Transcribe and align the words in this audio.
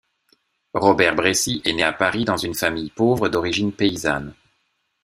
Robert 0.73 1.15
Brécy 1.15 1.61
est 1.63 1.73
né 1.73 1.83
à 1.83 1.93
Paris 1.93 2.25
dans 2.25 2.35
une 2.35 2.55
famille 2.55 2.89
pauvre 2.89 3.29
d'origine 3.29 3.71
paysanne. 3.71 4.33